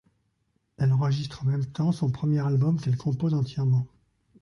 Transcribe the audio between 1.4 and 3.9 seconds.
en même temps son premier album qu'elle compose entièrement.